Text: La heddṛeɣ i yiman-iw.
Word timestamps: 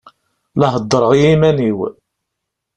La 0.59 0.67
heddṛeɣ 0.75 1.11
i 1.13 1.19
yiman-iw. 1.23 1.79